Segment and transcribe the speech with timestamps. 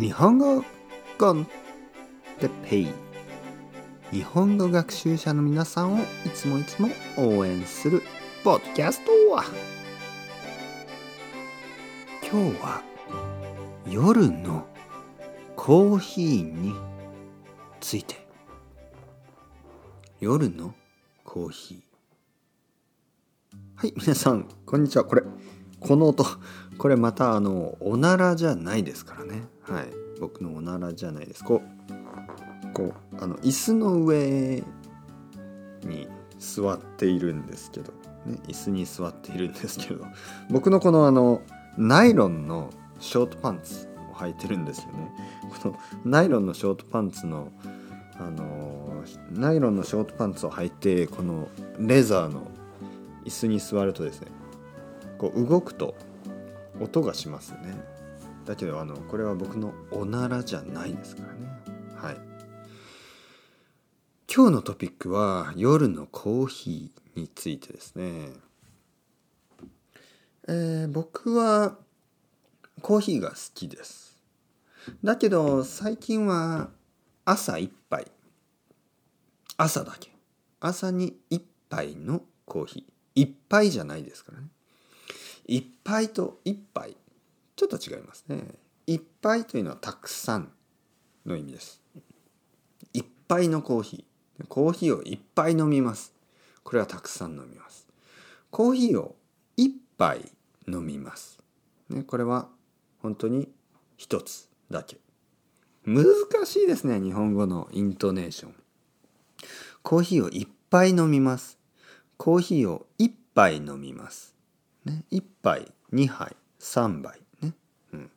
[0.00, 0.62] 日本語
[1.18, 1.44] コン
[2.38, 2.88] テペイ
[4.12, 8.02] 日本語学習者の皆さんをいつもいつも応援する
[8.44, 9.10] ポッドキャスト
[12.30, 12.82] 今日は
[13.90, 14.68] 夜の
[15.56, 16.74] コーヒーに
[17.80, 18.24] ついて。
[20.20, 20.74] 夜の
[21.24, 23.56] コーヒー。
[23.74, 25.04] はい皆さんこんにちは。
[25.04, 25.22] これ
[25.80, 26.24] この音。
[26.78, 29.42] これまたあのおならじゃないですからね。
[29.62, 29.86] はい。
[30.20, 31.44] 僕のおならじゃないです。
[31.44, 34.62] こうこうあの椅子の上
[35.82, 37.92] に座っているんですけど、
[38.26, 40.04] ね、椅子に座っているんですけど。
[40.50, 41.42] 僕のこのあの
[41.76, 42.70] ナイロンの
[43.00, 45.12] ショートパンツを履いてるんですよね。
[45.62, 47.52] このナイロンのショートパンツの
[48.20, 51.48] あのナイロンのショートパンツを履いてこの
[51.78, 52.48] レザーの
[53.24, 54.28] 椅子に座るとですね
[55.18, 55.94] こう動くと
[56.80, 57.74] 音がしますね。
[58.44, 61.48] だけどあのこれは僕のおならじゃないですからね。
[61.96, 62.16] はい。
[64.32, 68.30] 今日のトピックは夜のコーヒーについてですね。
[70.46, 71.76] えー、僕は
[72.80, 74.16] コーヒーが好きです。
[75.02, 76.70] だけど最近は
[77.24, 78.06] 朝一杯。
[79.56, 80.10] 朝だけ。
[80.60, 82.92] 朝に一杯のコーヒー。
[83.14, 84.46] 一杯じゃないですからね。
[85.48, 86.96] 一杯と一杯。
[87.56, 88.44] ちょっと違いますね。
[88.86, 90.52] 一杯というのはたくさん
[91.26, 91.82] の意味です。
[92.92, 94.46] 一杯のコーヒー。
[94.46, 96.14] コーヒーを一杯飲みます。
[96.62, 97.88] これはたくさん飲みます。
[98.50, 99.16] コーヒーを
[99.56, 100.30] 一杯
[100.66, 101.38] 飲みます、
[101.88, 102.48] ね、これは
[103.02, 103.48] 本当に
[103.96, 104.98] 一つだけ。
[105.84, 106.06] 難
[106.44, 108.54] しいですね日本語のイントネーション。
[109.82, 111.58] コーヒーを一杯飲みます。
[112.16, 114.37] コーヒーを一杯飲みます。
[114.88, 117.52] ね、1杯2杯3杯ね、
[117.92, 118.10] うん、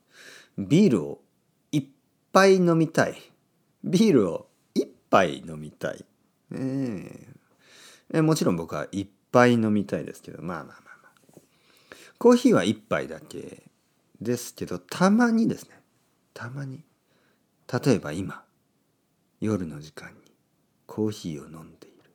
[0.58, 1.22] ビールを
[1.72, 1.86] いっ
[2.32, 3.16] ぱい飲みたい。
[3.84, 6.06] ビールを1杯飲みたい、
[6.52, 7.10] ね、
[8.14, 8.22] え。
[8.22, 11.42] もちろん僕はいっぱい飲みたいですけどまあまあまあまあ。
[12.18, 13.64] コーヒーは1杯だけ
[14.22, 15.72] ですけどたまにですね。
[16.34, 16.84] たまに。
[17.86, 18.44] 例えば今
[19.40, 20.16] 夜の時間に
[20.86, 22.12] コーヒーを飲んでいる。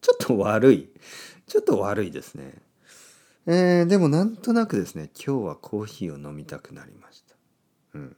[0.00, 0.88] ちょっと悪い。
[1.46, 2.54] ちょっと悪いですね。
[3.48, 7.36] えー、でもなんとなくですね今日はコーヒーを飲みたくなりました。
[7.94, 8.16] うん。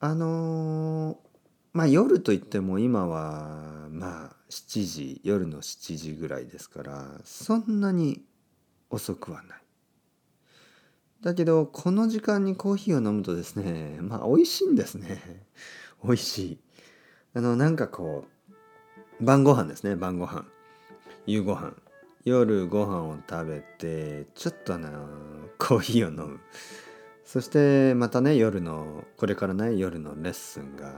[0.00, 1.16] あのー、
[1.72, 8.22] まあ夜といっても今はまあ7時夜の7時ぐらいですからそんなに
[8.90, 9.58] 遅くはない。
[11.22, 15.46] だけどこの時間にコーヒーを飲むとですねまあ美味しいんですね。
[16.02, 16.58] 美味しい。
[17.34, 18.24] あのなんかこ
[19.20, 20.44] う晩ご飯ですね晩ご飯。
[21.24, 21.85] 夕ご飯。
[22.26, 24.90] 夜ご飯を食べてちょっとあの
[25.58, 26.40] コーヒーを飲む。
[27.24, 30.96] そしてまたね夜のこれからね夜のレッスンが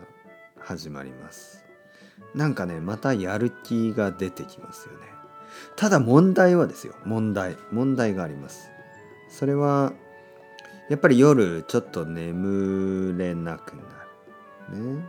[0.58, 1.66] 始まります。
[2.34, 5.00] なんかねまたやる気が出てきますよね。
[5.76, 6.94] ただ問題はですよ。
[7.04, 7.58] 問題。
[7.72, 8.70] 問題があります。
[9.28, 9.92] それは
[10.88, 13.82] やっぱり夜ちょっと眠れなくな
[14.70, 14.96] る。
[14.96, 15.04] ね。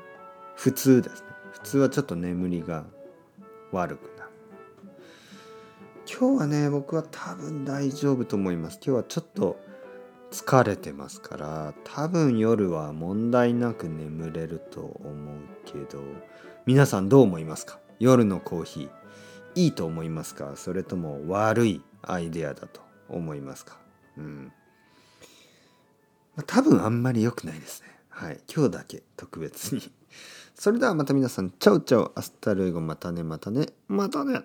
[0.58, 1.28] 普通ですね。
[1.54, 2.84] 普通はちょっと眠りが
[3.72, 4.19] 悪く
[6.12, 8.80] 今日はね僕は多分大丈夫と思います。
[8.84, 9.60] 今日はちょっと
[10.32, 16.02] 疲れてますから多分夜は問題なく眠れると思うけど
[16.66, 17.80] 皆さんどう思いますか？
[18.00, 18.90] 夜のコーヒー
[19.54, 20.54] いいと思いますか？
[20.56, 23.78] それとも悪いアイデアだと思いますか？
[24.18, 24.52] うん。
[26.36, 27.88] ま多分あんまり良くないですね。
[28.10, 28.40] はい。
[28.54, 29.92] 今日だけ特別に。
[30.56, 34.42] それではまた皆さん chao chao hasta luego またねまたねまたね。